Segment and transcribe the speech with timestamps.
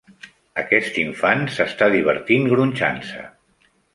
[0.61, 3.29] Aquest infant s'està divertint gronxant-se.